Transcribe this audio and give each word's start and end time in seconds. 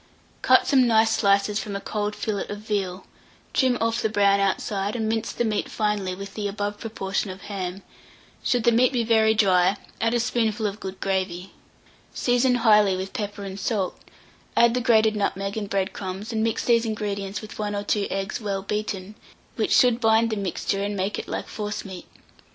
Cut 0.41 0.65
some 0.65 0.87
nice 0.87 1.11
slices 1.11 1.59
from 1.59 1.75
a 1.75 1.79
cold 1.79 2.15
fillet 2.15 2.47
of 2.49 2.57
veal, 2.57 3.05
trim 3.53 3.77
off 3.79 4.01
the 4.01 4.09
brown 4.09 4.39
outside, 4.39 4.95
and 4.95 5.07
mince 5.07 5.31
the 5.31 5.45
meat 5.45 5.69
finely 5.69 6.15
with 6.15 6.33
the 6.33 6.47
above 6.47 6.79
proportion 6.79 7.29
of 7.29 7.41
ham: 7.43 7.83
should 8.43 8.63
the 8.63 8.71
meat 8.71 8.91
be 8.91 9.03
very 9.03 9.35
dry, 9.35 9.77
add 10.01 10.15
a 10.15 10.19
spoonful 10.19 10.65
of 10.65 10.79
good 10.79 10.99
gravy. 10.99 11.51
Season 12.15 12.55
highly 12.55 12.97
with 12.97 13.13
pepper 13.13 13.43
and 13.43 13.59
salt, 13.59 13.95
add 14.57 14.73
the 14.73 14.81
grated 14.81 15.15
nutmeg 15.15 15.55
and 15.55 15.69
bread 15.69 15.93
crumbs, 15.93 16.33
and 16.33 16.43
mix 16.43 16.65
these 16.65 16.83
ingredients 16.83 17.39
with 17.39 17.59
1 17.59 17.75
or 17.75 17.83
2 17.83 18.07
eggs 18.09 18.41
well 18.41 18.63
beaten, 18.63 19.13
which 19.55 19.71
should 19.71 20.01
bind 20.01 20.31
the 20.31 20.35
mixture 20.35 20.81
and 20.81 20.97
make 20.97 21.19
it 21.19 21.27
like 21.27 21.47
forcemeat. 21.47 22.07